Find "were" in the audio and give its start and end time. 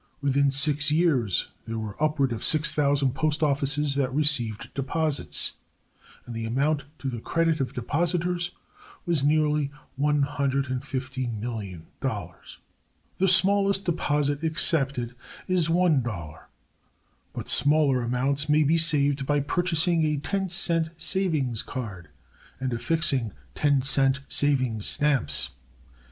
1.77-1.95